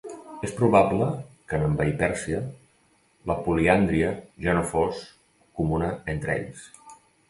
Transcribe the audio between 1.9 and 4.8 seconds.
Pèrsia, la poliàndria ja no